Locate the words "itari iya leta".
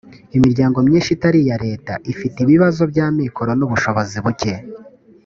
1.15-1.93